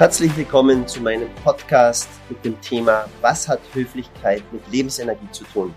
Herzlich 0.00 0.34
willkommen 0.34 0.88
zu 0.88 1.02
meinem 1.02 1.28
Podcast 1.44 2.08
mit 2.30 2.42
dem 2.42 2.58
Thema 2.62 3.06
Was 3.20 3.46
hat 3.46 3.60
Höflichkeit 3.74 4.42
mit 4.50 4.66
Lebensenergie 4.72 5.30
zu 5.30 5.44
tun? 5.44 5.74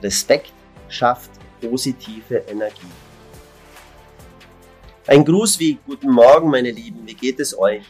Respekt 0.00 0.52
schafft 0.88 1.32
positive 1.60 2.36
Energie. 2.48 2.92
Ein 5.08 5.24
Gruß 5.24 5.58
wie 5.58 5.80
Guten 5.84 6.12
Morgen, 6.12 6.48
meine 6.48 6.70
Lieben, 6.70 7.04
wie 7.08 7.14
geht 7.14 7.40
es 7.40 7.58
euch? 7.58 7.82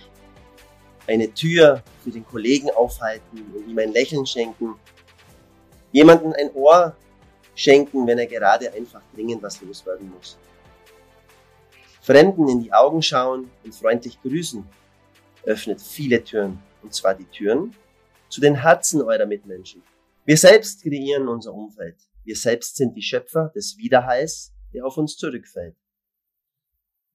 Eine 1.06 1.30
Tür 1.34 1.82
für 2.02 2.10
den 2.10 2.24
Kollegen 2.24 2.70
aufhalten 2.70 3.52
und 3.54 3.68
ihm 3.68 3.78
ein 3.78 3.92
Lächeln 3.92 4.24
schenken. 4.24 4.76
Jemanden 5.92 6.32
ein 6.32 6.50
Ohr 6.54 6.96
schenken, 7.54 8.06
wenn 8.06 8.18
er 8.18 8.26
gerade 8.26 8.72
einfach 8.72 9.02
dringend 9.14 9.42
was 9.42 9.60
loswerden 9.60 10.10
muss. 10.10 10.38
Fremden 12.00 12.48
in 12.48 12.62
die 12.62 12.72
Augen 12.72 13.02
schauen 13.02 13.50
und 13.62 13.74
freundlich 13.74 14.18
grüßen 14.22 14.66
öffnet 15.44 15.80
viele 15.80 16.22
Türen, 16.22 16.58
und 16.82 16.94
zwar 16.94 17.14
die 17.14 17.26
Türen 17.26 17.74
zu 18.28 18.40
den 18.40 18.56
Herzen 18.56 19.02
eurer 19.02 19.26
Mitmenschen. 19.26 19.82
Wir 20.24 20.36
selbst 20.36 20.82
kreieren 20.82 21.28
unser 21.28 21.54
Umfeld. 21.54 21.96
Wir 22.24 22.36
selbst 22.36 22.76
sind 22.76 22.94
die 22.94 23.02
Schöpfer 23.02 23.50
des 23.54 23.78
Widerhalls, 23.78 24.52
der 24.74 24.84
auf 24.84 24.98
uns 24.98 25.16
zurückfällt. 25.16 25.76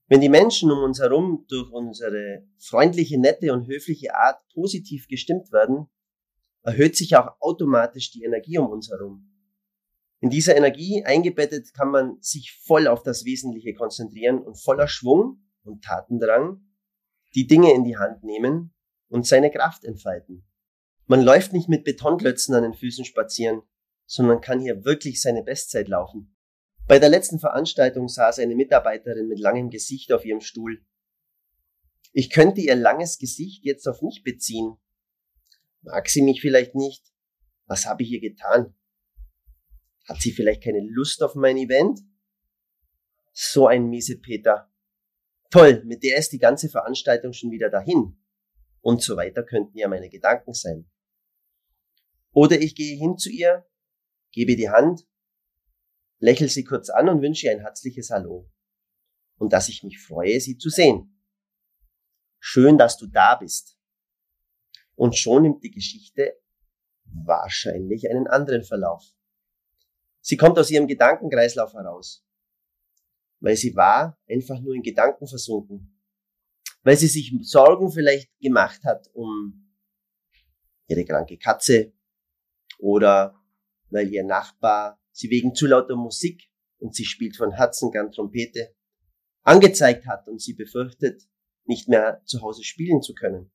Wenn 0.08 0.22
die 0.22 0.30
Menschen 0.30 0.72
um 0.72 0.84
uns 0.84 1.00
herum 1.00 1.46
durch 1.48 1.72
unsere 1.72 2.46
freundliche, 2.58 3.20
nette 3.20 3.54
und 3.54 3.68
höfliche 3.68 4.16
Art 4.16 4.42
positiv 4.54 5.08
gestimmt 5.08 5.52
werden, 5.52 5.88
erhöht 6.64 6.96
sich 6.96 7.16
auch 7.16 7.36
automatisch 7.40 8.12
die 8.12 8.24
Energie 8.24 8.58
um 8.58 8.68
uns 8.68 8.90
herum. 8.90 9.30
In 10.20 10.30
dieser 10.30 10.56
Energie 10.56 11.04
eingebettet 11.04 11.74
kann 11.74 11.90
man 11.92 12.18
sich 12.22 12.58
voll 12.64 12.88
auf 12.88 13.04
das 13.04 13.26
Wesentliche 13.26 13.74
konzentrieren 13.74 14.40
und 14.40 14.56
voller 14.56 14.88
Schwung 14.88 15.44
und 15.64 15.84
Tatendrang 15.84 16.62
die 17.36 17.48
Dinge 17.48 17.74
in 17.74 17.84
die 17.84 17.98
Hand 17.98 18.24
nehmen 18.24 18.74
und 19.08 19.28
seine 19.28 19.52
Kraft 19.52 19.84
entfalten. 19.84 20.46
Man 21.06 21.22
läuft 21.22 21.54
nicht 21.54 21.70
mit 21.70 21.84
Betonklötzen 21.84 22.56
an 22.56 22.64
den 22.64 22.74
Füßen 22.74 23.06
spazieren, 23.06 23.62
sondern 24.06 24.42
kann 24.42 24.60
hier 24.60 24.86
wirklich 24.86 25.22
seine 25.22 25.44
Bestzeit 25.44 25.88
laufen. 25.88 26.36
Bei 26.88 27.00
der 27.00 27.10
letzten 27.10 27.40
Veranstaltung 27.40 28.08
saß 28.08 28.40
eine 28.40 28.56
Mitarbeiterin 28.56 29.28
mit 29.28 29.40
langem 29.40 29.70
Gesicht 29.70 30.12
auf 30.12 30.26
ihrem 30.26 30.42
Stuhl. 30.42 30.86
Ich 32.12 32.30
könnte 32.30 32.62
ihr 32.62 32.76
langes 32.76 33.18
Gesicht 33.18 33.64
jetzt 33.64 33.88
auf 33.88 34.02
mich 34.02 34.24
beziehen. 34.24 34.78
Mag 35.82 36.10
sie 36.10 36.22
mich 36.22 36.42
vielleicht 36.42 36.76
nicht? 36.76 37.04
Was 37.66 37.86
habe 37.86 38.04
ich 38.04 38.12
ihr 38.12 38.22
getan? 38.22 38.76
Hat 40.08 40.22
sie 40.22 40.32
vielleicht 40.32 40.64
keine 40.64 40.82
Lust 40.82 41.24
auf 41.24 41.36
mein 41.36 41.58
Event? 41.58 42.02
So 43.32 43.68
ein 43.68 43.90
miese 43.90 44.20
Peter. 44.20 44.70
Toll, 45.54 45.84
mit 45.86 46.02
der 46.02 46.18
ist 46.18 46.32
die 46.32 46.40
ganze 46.40 46.68
Veranstaltung 46.68 47.32
schon 47.32 47.52
wieder 47.52 47.70
dahin. 47.70 48.18
Und 48.82 49.04
so 49.04 49.16
weiter 49.16 49.44
könnten 49.44 49.78
ja 49.78 49.88
meine 49.88 50.10
Gedanken 50.10 50.56
sein. 50.56 50.90
Oder 52.32 52.60
ich 52.60 52.74
gehe 52.74 52.98
hin 52.98 53.20
zu 53.20 53.30
ihr, 53.30 53.64
gebe 54.32 54.56
die 54.56 54.72
Hand, 54.72 55.08
lächle 56.18 56.48
sie 56.48 56.64
kurz 56.64 56.90
an 56.90 57.08
und 57.08 57.22
wünsche 57.22 57.46
ihr 57.46 57.52
ein 57.52 57.60
herzliches 57.60 58.10
Hallo. 58.10 58.50
Und 59.38 59.54
dass 59.54 59.70
ich 59.70 59.84
mich 59.84 60.02
freue, 60.02 60.40
sie 60.40 60.58
zu 60.58 60.70
sehen. 60.70 61.24
Schön, 62.40 62.80
dass 62.80 62.98
du 62.98 63.06
da 63.06 63.36
bist. 63.36 63.78
Und 64.96 65.16
schon 65.16 65.44
nimmt 65.44 65.64
die 65.64 65.70
Geschichte 65.70 66.34
wahrscheinlich 67.04 68.10
einen 68.10 68.26
anderen 68.26 68.64
Verlauf. 68.64 69.04
Sie 70.20 70.36
kommt 70.36 70.58
aus 70.58 70.72
ihrem 70.72 70.88
Gedankenkreislauf 70.88 71.74
heraus 71.74 72.23
weil 73.44 73.58
sie 73.58 73.76
war 73.76 74.18
einfach 74.30 74.60
nur 74.62 74.74
in 74.74 74.82
Gedanken 74.82 75.28
versunken. 75.28 76.02
Weil 76.82 76.96
sie 76.96 77.08
sich 77.08 77.36
Sorgen 77.42 77.92
vielleicht 77.92 78.32
gemacht 78.40 78.82
hat 78.86 79.10
um 79.14 79.70
ihre 80.88 81.04
kranke 81.04 81.38
Katze 81.38 81.92
oder 82.80 83.36
weil 83.90 84.08
ihr 84.08 84.24
Nachbar 84.24 84.98
sie 85.12 85.30
wegen 85.30 85.54
zu 85.54 85.68
lauter 85.68 85.98
Musik 85.98 86.50
und 86.80 86.96
sie 86.96 87.04
spielt 87.04 87.36
von 87.36 87.52
Herzen 87.52 87.92
gern 87.92 88.14
Trompete 88.14 88.74
angezeigt 89.44 90.08
hat 90.08 90.26
und 90.30 90.42
sie 90.42 90.54
befürchtet, 90.54 91.24
nicht 91.66 91.90
mehr 91.90 92.22
zu 92.24 92.42
Hause 92.42 92.64
spielen 92.64 93.02
zu 93.02 93.14
können. 93.14 93.52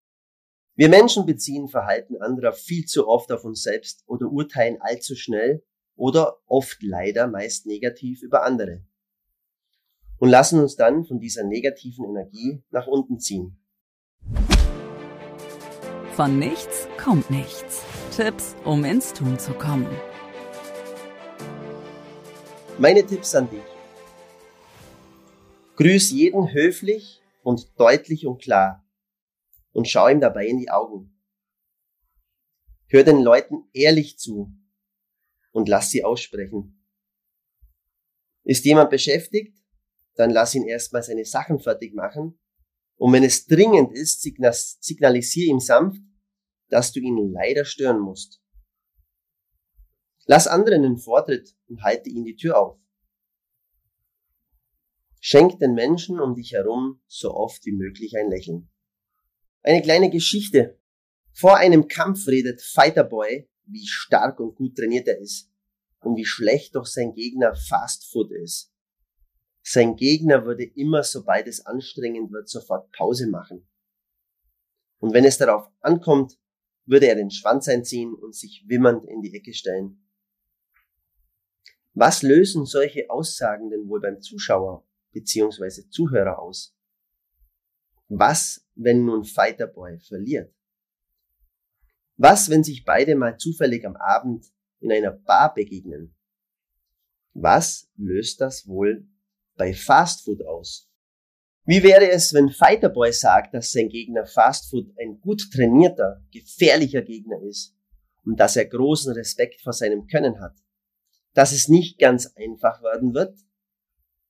Wir 0.74 0.90
Menschen 0.90 1.24
beziehen 1.24 1.66
Verhalten 1.66 2.20
anderer 2.20 2.52
viel 2.52 2.84
zu 2.84 3.08
oft 3.08 3.32
auf 3.32 3.42
uns 3.42 3.62
selbst 3.62 4.04
oder 4.06 4.26
urteilen 4.26 4.76
allzu 4.80 5.16
schnell 5.16 5.64
oder 5.96 6.42
oft 6.46 6.82
leider 6.82 7.26
meist 7.26 7.64
negativ 7.64 8.22
über 8.22 8.44
andere 8.44 8.86
und 10.18 10.28
lassen 10.28 10.60
uns 10.60 10.76
dann 10.76 11.04
von 11.04 11.20
dieser 11.20 11.44
negativen 11.44 12.04
Energie 12.04 12.62
nach 12.70 12.86
unten 12.86 13.18
ziehen. 13.18 13.58
Von 16.12 16.38
nichts 16.38 16.88
kommt 16.96 17.30
nichts. 17.30 17.84
Tipps, 18.16 18.56
um 18.64 18.84
ins 18.84 19.12
Tun 19.12 19.38
zu 19.38 19.52
kommen. 19.52 19.88
Meine 22.78 23.06
Tipps 23.06 23.34
an 23.34 23.48
dich. 23.48 23.62
Grüß 25.76 26.10
jeden 26.10 26.52
höflich 26.52 27.22
und 27.42 27.78
deutlich 27.78 28.26
und 28.26 28.42
klar 28.42 28.84
und 29.72 29.86
schau 29.86 30.08
ihm 30.08 30.20
dabei 30.20 30.46
in 30.46 30.58
die 30.58 30.70
Augen. 30.70 31.16
Hör 32.88 33.04
den 33.04 33.20
Leuten 33.20 33.68
ehrlich 33.72 34.18
zu 34.18 34.52
und 35.52 35.68
lass 35.68 35.90
sie 35.90 36.02
aussprechen. 36.02 36.84
Ist 38.42 38.64
jemand 38.64 38.90
beschäftigt, 38.90 39.57
dann 40.18 40.30
lass 40.30 40.54
ihn 40.56 40.64
erstmal 40.64 41.04
seine 41.04 41.24
Sachen 41.24 41.60
fertig 41.60 41.94
machen. 41.94 42.40
Und 42.96 43.12
wenn 43.12 43.22
es 43.22 43.46
dringend 43.46 43.92
ist, 43.92 44.20
signalisier 44.20 45.46
ihm 45.46 45.60
sanft, 45.60 46.02
dass 46.68 46.92
du 46.92 46.98
ihn 46.98 47.16
leider 47.32 47.64
stören 47.64 48.00
musst. 48.00 48.42
Lass 50.26 50.48
anderen 50.48 50.82
den 50.82 50.98
Vortritt 50.98 51.56
und 51.68 51.82
halte 51.82 52.10
ihnen 52.10 52.24
die 52.24 52.34
Tür 52.34 52.58
auf. 52.58 52.80
Schenk 55.20 55.60
den 55.60 55.74
Menschen 55.74 56.18
um 56.18 56.34
dich 56.34 56.52
herum 56.52 57.00
so 57.06 57.32
oft 57.32 57.64
wie 57.64 57.72
möglich 57.72 58.16
ein 58.18 58.28
Lächeln. 58.28 58.68
Eine 59.62 59.82
kleine 59.82 60.10
Geschichte. 60.10 60.80
Vor 61.32 61.56
einem 61.56 61.86
Kampf 61.86 62.26
redet 62.26 62.60
Fighterboy, 62.60 63.48
wie 63.66 63.86
stark 63.86 64.40
und 64.40 64.56
gut 64.56 64.76
trainiert 64.76 65.06
er 65.06 65.20
ist 65.20 65.48
und 66.00 66.16
wie 66.16 66.24
schlecht 66.24 66.74
doch 66.74 66.86
sein 66.86 67.14
Gegner 67.14 67.54
Fast 67.54 68.10
Food 68.10 68.32
ist. 68.32 68.72
Sein 69.70 69.96
Gegner 69.96 70.46
würde 70.46 70.64
immer, 70.64 71.02
sobald 71.02 71.46
es 71.46 71.66
anstrengend 71.66 72.32
wird, 72.32 72.48
sofort 72.48 72.90
Pause 72.92 73.28
machen. 73.28 73.68
Und 74.96 75.12
wenn 75.12 75.26
es 75.26 75.36
darauf 75.36 75.70
ankommt, 75.80 76.38
würde 76.86 77.06
er 77.06 77.16
den 77.16 77.30
Schwanz 77.30 77.68
einziehen 77.68 78.14
und 78.14 78.34
sich 78.34 78.64
wimmernd 78.66 79.04
in 79.04 79.20
die 79.20 79.34
Ecke 79.34 79.52
stellen. 79.52 80.08
Was 81.92 82.22
lösen 82.22 82.64
solche 82.64 83.10
Aussagen 83.10 83.68
denn 83.68 83.86
wohl 83.90 84.00
beim 84.00 84.22
Zuschauer 84.22 84.88
bzw. 85.12 85.90
Zuhörer 85.90 86.38
aus? 86.38 86.74
Was, 88.08 88.66
wenn 88.74 89.04
nun 89.04 89.24
Fighterboy 89.24 89.98
verliert? 89.98 90.50
Was, 92.16 92.48
wenn 92.48 92.64
sich 92.64 92.86
beide 92.86 93.16
mal 93.16 93.36
zufällig 93.36 93.84
am 93.84 93.96
Abend 93.96 94.46
in 94.80 94.90
einer 94.90 95.12
Bar 95.12 95.52
begegnen? 95.52 96.16
Was 97.34 97.90
löst 97.96 98.40
das 98.40 98.66
wohl 98.66 99.06
bei 99.58 99.74
Fastfood 99.74 100.42
aus? 100.46 100.88
Wie 101.66 101.82
wäre 101.82 102.10
es, 102.10 102.32
wenn 102.32 102.48
Fighterboy 102.48 103.12
sagt, 103.12 103.52
dass 103.52 103.72
sein 103.72 103.90
Gegner 103.90 104.24
Fastfood 104.24 104.86
ein 104.98 105.20
gut 105.20 105.50
trainierter, 105.52 106.24
gefährlicher 106.32 107.02
Gegner 107.02 107.42
ist 107.42 107.76
und 108.24 108.40
dass 108.40 108.56
er 108.56 108.64
großen 108.64 109.12
Respekt 109.12 109.60
vor 109.60 109.74
seinem 109.74 110.06
Können 110.06 110.40
hat? 110.40 110.56
Dass 111.34 111.52
es 111.52 111.68
nicht 111.68 111.98
ganz 111.98 112.32
einfach 112.36 112.82
werden 112.82 113.12
wird, 113.12 113.38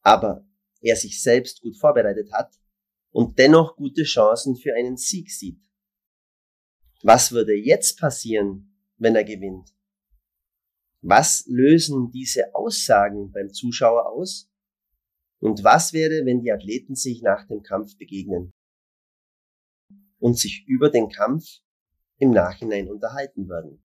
aber 0.03 0.45
er 0.81 0.97
sich 0.97 1.23
selbst 1.23 1.61
gut 1.61 1.77
vorbereitet 1.77 2.33
hat 2.33 2.59
und 3.11 3.39
dennoch 3.39 3.77
gute 3.77 4.03
Chancen 4.03 4.57
für 4.57 4.75
einen 4.75 4.97
Sieg 4.97 5.31
sieht. 5.31 5.61
Was 7.03 7.31
würde 7.31 7.55
jetzt 7.55 8.01
passieren, 8.01 8.77
wenn 8.97 9.15
er 9.15 9.25
gewinnt? 9.25 9.71
Was 11.03 11.45
lösen 11.47 12.11
diese 12.11 12.53
Aussagen 12.55 13.31
beim 13.31 13.53
Zuschauer 13.53 14.11
aus? 14.11 14.51
Und 15.41 15.63
was 15.65 15.93
wäre, 15.93 16.25
wenn 16.25 16.41
die 16.41 16.53
Athleten 16.53 16.95
sich 16.95 17.23
nach 17.23 17.47
dem 17.47 17.63
Kampf 17.63 17.97
begegnen 17.97 18.53
und 20.19 20.39
sich 20.39 20.65
über 20.67 20.91
den 20.91 21.09
Kampf 21.09 21.45
im 22.19 22.31
Nachhinein 22.31 22.89
unterhalten 22.89 23.49
würden? 23.49 23.83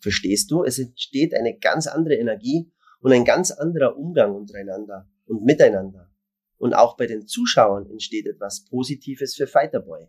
Verstehst 0.00 0.50
du? 0.50 0.64
Es 0.64 0.78
entsteht 0.78 1.34
eine 1.34 1.58
ganz 1.58 1.86
andere 1.86 2.14
Energie 2.14 2.72
und 3.00 3.12
ein 3.12 3.24
ganz 3.24 3.50
anderer 3.50 3.96
Umgang 3.96 4.34
untereinander 4.34 5.08
und 5.26 5.44
miteinander. 5.44 6.10
Und 6.58 6.74
auch 6.74 6.96
bei 6.96 7.06
den 7.06 7.26
Zuschauern 7.26 7.90
entsteht 7.90 8.26
etwas 8.26 8.64
Positives 8.64 9.34
für 9.34 9.46
Fighterboy. 9.48 10.08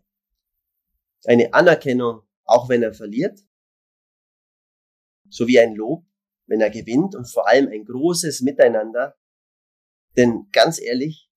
Eine 1.24 1.52
Anerkennung, 1.52 2.22
auch 2.44 2.68
wenn 2.68 2.82
er 2.82 2.94
verliert, 2.94 3.40
sowie 5.28 5.58
ein 5.58 5.74
Lob, 5.74 6.06
wenn 6.46 6.60
er 6.60 6.70
gewinnt 6.70 7.14
und 7.16 7.28
vor 7.28 7.48
allem 7.48 7.68
ein 7.68 7.84
großes 7.84 8.42
Miteinander. 8.42 9.16
Denn 10.16 10.46
ganz 10.52 10.80
ehrlich, 10.80 11.30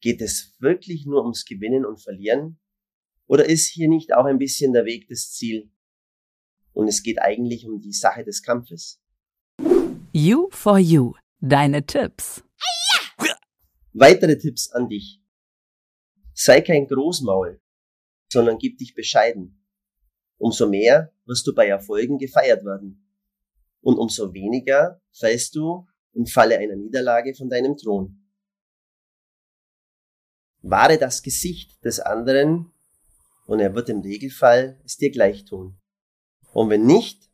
geht 0.00 0.20
es 0.20 0.54
wirklich 0.58 1.06
nur 1.06 1.22
ums 1.22 1.44
Gewinnen 1.44 1.84
und 1.84 2.02
Verlieren? 2.02 2.58
Oder 3.26 3.46
ist 3.46 3.68
hier 3.68 3.88
nicht 3.88 4.14
auch 4.14 4.24
ein 4.24 4.38
bisschen 4.38 4.72
der 4.72 4.84
Weg 4.84 5.08
das 5.08 5.32
Ziel? 5.32 5.70
Und 6.72 6.88
es 6.88 7.02
geht 7.02 7.20
eigentlich 7.20 7.66
um 7.66 7.80
die 7.80 7.92
Sache 7.92 8.24
des 8.24 8.42
Kampfes. 8.42 9.00
You 10.12 10.48
for 10.50 10.78
You. 10.78 11.14
Deine 11.40 11.84
Tipps. 11.84 12.42
Weitere 13.92 14.38
Tipps 14.38 14.70
an 14.70 14.88
dich. 14.88 15.20
Sei 16.34 16.60
kein 16.60 16.86
Großmaul, 16.86 17.60
sondern 18.32 18.58
gib 18.58 18.78
dich 18.78 18.94
bescheiden. 18.94 19.64
Umso 20.36 20.68
mehr 20.68 21.12
wirst 21.26 21.46
du 21.46 21.54
bei 21.54 21.66
Erfolgen 21.66 22.18
gefeiert 22.18 22.64
werden 22.64 23.08
und 23.80 23.98
umso 23.98 24.32
weniger 24.32 25.00
fällst 25.12 25.54
du 25.56 25.86
im 26.18 26.26
Falle 26.26 26.58
einer 26.58 26.74
Niederlage 26.74 27.32
von 27.32 27.48
deinem 27.48 27.76
Thron. 27.76 28.20
Wahre 30.62 30.98
das 30.98 31.22
Gesicht 31.22 31.82
des 31.84 32.00
anderen 32.00 32.72
und 33.46 33.60
er 33.60 33.74
wird 33.74 33.88
im 33.88 34.00
Regelfall 34.00 34.80
es 34.84 34.96
dir 34.96 35.12
gleich 35.12 35.44
tun. 35.44 35.78
Und 36.52 36.70
wenn 36.70 36.86
nicht, 36.86 37.30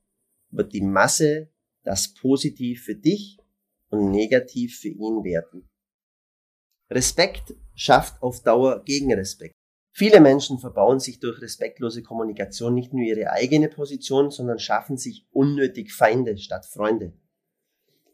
wird 0.50 0.74
die 0.74 0.82
Masse 0.82 1.50
das 1.82 2.12
positiv 2.12 2.84
für 2.84 2.94
dich 2.94 3.38
und 3.88 4.10
negativ 4.10 4.78
für 4.78 4.88
ihn 4.88 5.24
werten. 5.24 5.66
Respekt 6.90 7.54
schafft 7.74 8.22
auf 8.22 8.42
Dauer 8.42 8.84
Gegenrespekt. 8.84 9.54
Viele 9.92 10.20
Menschen 10.20 10.58
verbauen 10.58 11.00
sich 11.00 11.20
durch 11.20 11.40
respektlose 11.40 12.02
Kommunikation 12.02 12.74
nicht 12.74 12.92
nur 12.92 13.04
ihre 13.04 13.30
eigene 13.30 13.68
Position, 13.68 14.30
sondern 14.30 14.58
schaffen 14.58 14.98
sich 14.98 15.26
unnötig 15.30 15.92
Feinde 15.92 16.36
statt 16.36 16.66
Freunde. 16.66 17.14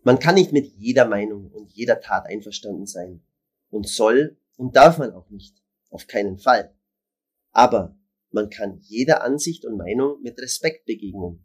Man 0.03 0.19
kann 0.19 0.35
nicht 0.35 0.53
mit 0.53 0.67
jeder 0.77 1.07
Meinung 1.07 1.51
und 1.51 1.73
jeder 1.73 2.01
Tat 2.01 2.27
einverstanden 2.27 2.87
sein 2.87 3.23
und 3.71 3.87
soll 3.87 4.39
und 4.57 4.77
darf 4.77 4.99
man 4.99 5.13
auch 5.13 5.29
nicht, 5.31 5.63
auf 5.91 6.07
keinen 6.07 6.39
Fall. 6.39 6.75
Aber 7.53 7.99
man 8.31 8.49
kann 8.49 8.79
jeder 8.81 9.23
Ansicht 9.23 9.65
und 9.65 9.77
Meinung 9.77 10.21
mit 10.23 10.39
Respekt 10.39 10.87
begegnen. 10.87 11.45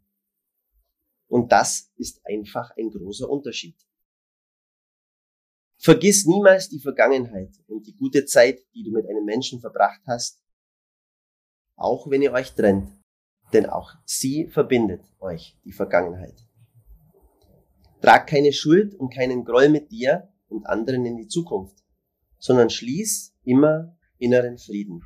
Und 1.27 1.51
das 1.51 1.91
ist 1.97 2.21
einfach 2.25 2.71
ein 2.77 2.91
großer 2.91 3.29
Unterschied. 3.29 3.75
Vergiss 5.77 6.25
niemals 6.25 6.69
die 6.69 6.79
Vergangenheit 6.79 7.53
und 7.67 7.85
die 7.85 7.95
gute 7.95 8.25
Zeit, 8.25 8.59
die 8.73 8.83
du 8.83 8.91
mit 8.91 9.05
einem 9.07 9.25
Menschen 9.25 9.59
verbracht 9.59 10.01
hast, 10.07 10.41
auch 11.75 12.09
wenn 12.09 12.21
ihr 12.21 12.31
euch 12.31 12.53
trennt, 12.53 12.89
denn 13.51 13.65
auch 13.65 13.93
sie 14.05 14.47
verbindet 14.47 15.01
euch, 15.19 15.57
die 15.65 15.73
Vergangenheit. 15.73 16.35
Trag 18.05 18.27
keine 18.27 18.53
Schuld 18.53 18.93
und 18.93 19.13
keinen 19.13 19.43
Groll 19.43 19.69
mit 19.69 19.91
dir 19.91 20.29
und 20.47 20.65
anderen 20.67 21.05
in 21.05 21.17
die 21.17 21.27
Zukunft, 21.27 21.83
sondern 22.37 22.69
schließ 22.69 23.33
immer 23.43 23.97
inneren 24.17 24.57
Frieden. 24.57 25.03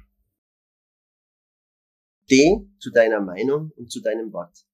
Steh 2.26 2.68
zu 2.80 2.92
deiner 2.92 3.22
Meinung 3.22 3.72
und 3.76 3.92
zu 3.92 4.02
deinem 4.02 4.34
Wort. 4.34 4.66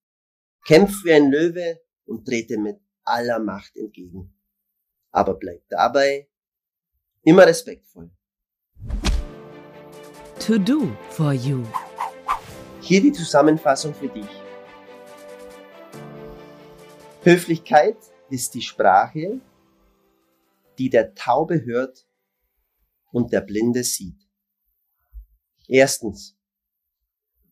Kämpf 0.66 1.04
wie 1.06 1.14
ein 1.14 1.30
Löwe 1.30 1.80
und 2.06 2.26
trete 2.26 2.58
mit 2.58 2.80
aller 3.04 3.40
Macht 3.40 3.78
entgegen 3.78 4.36
aber 5.16 5.36
bleib 5.36 5.62
dabei 5.70 6.28
immer 7.24 7.48
respektvoll. 7.48 8.12
To 10.46 10.58
do 10.58 10.92
for 11.10 11.32
you. 11.32 11.64
Hier 12.82 13.02
die 13.02 13.14
Zusammenfassung 13.14 13.94
für 13.96 14.10
dich. 14.10 14.28
Höflichkeit 17.24 17.98
ist 18.30 18.54
die 18.54 18.62
Sprache, 18.62 19.42
die 20.78 20.90
der 20.90 21.14
Taube 21.16 21.64
hört 21.64 22.08
und 23.12 23.32
der 23.32 23.42
Blinde 23.42 23.84
sieht. 23.84 24.28
Erstens. 25.68 26.38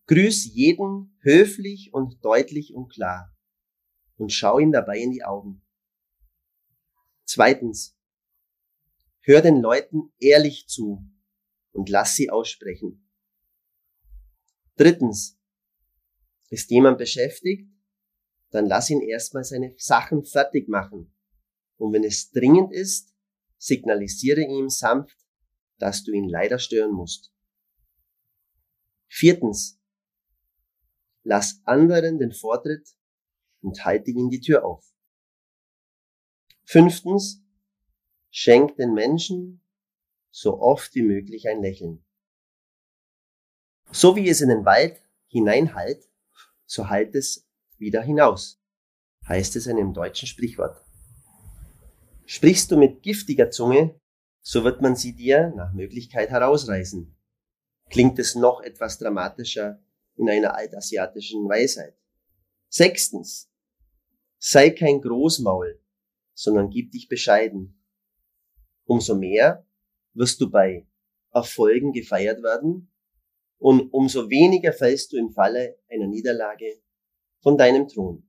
Grüß 0.07 0.53
jeden 0.53 1.17
höflich 1.21 1.93
und 1.93 2.23
deutlich 2.25 2.73
und 2.73 2.89
klar 2.89 3.33
und 4.17 4.31
schau 4.31 4.59
ihm 4.59 4.71
dabei 4.71 4.99
in 4.99 5.11
die 5.11 5.23
Augen. 5.23 5.61
Zweitens, 7.25 7.97
hör 9.21 9.41
den 9.41 9.61
Leuten 9.61 10.11
ehrlich 10.19 10.67
zu 10.67 11.05
und 11.71 11.89
lass 11.89 12.15
sie 12.15 12.29
aussprechen. 12.29 13.09
Drittens, 14.75 15.39
ist 16.49 16.69
jemand 16.69 16.97
beschäftigt, 16.97 17.72
dann 18.53 18.67
lass 18.67 18.91
ihn 18.91 19.01
erstmal 19.01 19.43
seine 19.43 19.73
Sachen 19.77 20.23
fertig 20.23 20.69
machen. 20.69 21.11
Und 21.77 21.91
wenn 21.91 22.03
es 22.03 22.29
dringend 22.29 22.71
ist, 22.71 23.15
signalisiere 23.57 24.41
ihm 24.41 24.69
sanft, 24.69 25.17
dass 25.79 26.03
du 26.03 26.11
ihn 26.11 26.29
leider 26.29 26.59
stören 26.59 26.91
musst. 26.91 27.33
Viertens, 29.07 29.81
lass 31.23 31.61
anderen 31.65 32.19
den 32.19 32.31
Vortritt 32.31 32.87
und 33.61 33.83
halte 33.85 34.11
ihnen 34.11 34.29
die 34.29 34.39
Tür 34.39 34.63
auf. 34.63 34.85
Fünftens, 36.63 37.43
schenk 38.29 38.75
den 38.75 38.93
Menschen 38.93 39.63
so 40.29 40.59
oft 40.61 40.93
wie 40.93 41.01
möglich 41.01 41.47
ein 41.49 41.61
Lächeln. 41.61 42.05
So 43.91 44.15
wie 44.15 44.29
es 44.29 44.41
in 44.41 44.49
den 44.49 44.63
Wald 44.63 45.01
hineinhallt, 45.27 46.07
so 46.65 46.89
hallt 46.89 47.15
es 47.15 47.42
wieder 47.83 48.01
hinaus, 48.01 48.59
heißt 49.27 49.55
es 49.55 49.67
in 49.67 49.77
einem 49.77 49.93
deutschen 49.93 50.27
Sprichwort. 50.27 50.83
Sprichst 52.25 52.71
du 52.71 52.77
mit 52.77 53.03
giftiger 53.03 53.51
Zunge, 53.51 53.99
so 54.41 54.63
wird 54.63 54.81
man 54.81 54.95
sie 54.95 55.13
dir 55.13 55.53
nach 55.55 55.73
Möglichkeit 55.73 56.29
herausreißen. 56.29 57.15
Klingt 57.89 58.17
es 58.19 58.35
noch 58.35 58.61
etwas 58.61 58.97
dramatischer 58.97 59.83
in 60.15 60.29
einer 60.29 60.55
altasiatischen 60.55 61.47
Weisheit. 61.47 61.95
Sechstens, 62.69 63.51
sei 64.39 64.69
kein 64.71 65.01
Großmaul, 65.01 65.79
sondern 66.33 66.69
gib 66.69 66.91
dich 66.91 67.07
bescheiden. 67.07 67.79
Umso 68.85 69.15
mehr 69.15 69.65
wirst 70.13 70.41
du 70.41 70.49
bei 70.49 70.87
Erfolgen 71.31 71.93
gefeiert 71.93 72.41
werden 72.43 72.91
und 73.57 73.93
umso 73.93 74.29
weniger 74.29 74.73
fällst 74.73 75.13
du 75.13 75.17
im 75.17 75.31
Falle 75.31 75.79
einer 75.89 76.07
Niederlage 76.07 76.81
von 77.43 77.57
deinem 77.57 77.87
Thron. 77.89 78.23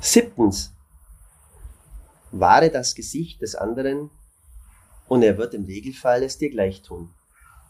Siebtens. 0.00 0.72
Wahre 2.30 2.70
das 2.70 2.94
Gesicht 2.94 3.42
des 3.42 3.54
anderen 3.54 4.10
und 5.08 5.22
er 5.22 5.36
wird 5.36 5.52
im 5.52 5.64
Regelfall 5.64 6.22
es 6.22 6.38
dir 6.38 6.48
gleich 6.48 6.80
tun. 6.82 7.12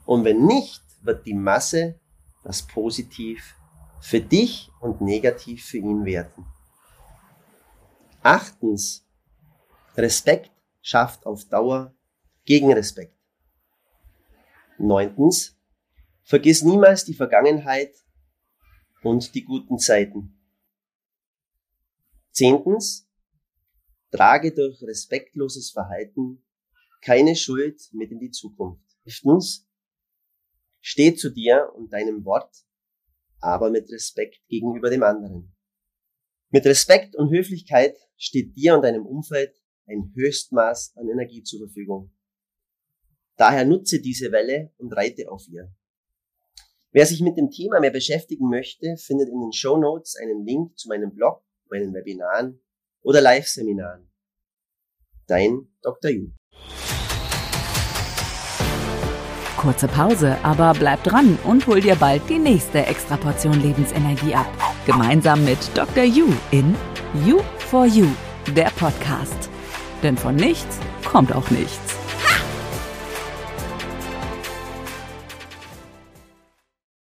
Und 0.04 0.24
wenn 0.24 0.46
nicht, 0.46 0.82
wird 1.00 1.26
die 1.26 1.34
Masse 1.34 1.98
das 2.44 2.62
positiv 2.62 3.56
für 4.00 4.20
dich 4.20 4.70
und 4.80 5.00
negativ 5.00 5.64
für 5.64 5.78
ihn 5.78 6.04
werten. 6.04 6.44
Achtens, 8.22 9.04
Respekt 9.96 10.52
schafft 10.80 11.26
auf 11.26 11.44
Dauer 11.46 11.94
Gegenrespekt. 12.44 13.16
Neuntens, 14.78 15.56
vergiss 16.22 16.62
niemals 16.62 17.04
die 17.04 17.14
Vergangenheit 17.14 17.94
und 19.02 19.34
die 19.34 19.44
guten 19.44 19.78
Zeiten. 19.78 20.38
Zehntens, 22.30 23.08
trage 24.10 24.52
durch 24.52 24.82
respektloses 24.82 25.70
Verhalten 25.70 26.44
keine 27.00 27.34
Schuld 27.34 27.82
mit 27.92 28.10
in 28.12 28.20
die 28.20 28.30
Zukunft. 28.30 28.84
Elftens, 29.04 29.68
steh 30.80 31.14
zu 31.14 31.30
dir 31.30 31.72
und 31.74 31.92
deinem 31.92 32.24
Wort, 32.24 32.64
aber 33.40 33.70
mit 33.70 33.90
Respekt 33.90 34.40
gegenüber 34.48 34.88
dem 34.88 35.02
anderen. 35.02 35.54
Mit 36.50 36.64
Respekt 36.66 37.16
und 37.16 37.30
Höflichkeit 37.30 37.96
steht 38.16 38.54
dir 38.56 38.76
und 38.76 38.82
deinem 38.82 39.06
Umfeld 39.06 39.60
ein 39.86 40.12
Höchstmaß 40.14 40.96
an 40.96 41.08
Energie 41.08 41.42
zur 41.42 41.66
Verfügung. 41.66 42.14
Daher 43.36 43.64
nutze 43.64 44.00
diese 44.00 44.30
Welle 44.30 44.72
und 44.76 44.92
reite 44.92 45.30
auf 45.30 45.48
ihr. 45.48 45.74
Wer 46.94 47.06
sich 47.06 47.22
mit 47.22 47.38
dem 47.38 47.50
Thema 47.50 47.80
mehr 47.80 47.90
beschäftigen 47.90 48.50
möchte, 48.50 48.96
findet 48.98 49.30
in 49.30 49.40
den 49.40 49.52
Show 49.52 49.78
Notes 49.78 50.14
einen 50.20 50.44
Link 50.44 50.76
zu 50.78 50.88
meinem 50.88 51.14
Blog, 51.14 51.42
meinen 51.70 51.94
Webinaren 51.94 52.60
oder 53.00 53.22
Live-Seminaren. 53.22 54.10
Dein 55.26 55.68
Dr. 55.80 56.10
Yu. 56.10 56.28
Kurze 59.56 59.88
Pause, 59.88 60.36
aber 60.42 60.74
bleib 60.78 61.02
dran 61.04 61.38
und 61.44 61.66
hol 61.66 61.80
dir 61.80 61.94
bald 61.94 62.28
die 62.28 62.38
nächste 62.38 62.84
Extraportion 62.84 63.62
Lebensenergie 63.62 64.34
ab. 64.34 64.50
Gemeinsam 64.84 65.46
mit 65.46 65.58
Dr. 65.74 66.04
Yu 66.04 66.26
in 66.50 66.74
You 67.26 67.38
for 67.70 67.86
You, 67.86 68.08
der 68.54 68.70
Podcast. 68.76 69.48
Denn 70.02 70.18
von 70.18 70.36
nichts 70.36 70.78
kommt 71.06 71.32
auch 71.34 71.48
nichts. 71.50 71.91